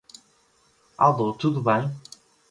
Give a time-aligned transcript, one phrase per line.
[0.97, 1.87] Alô, tudo bem?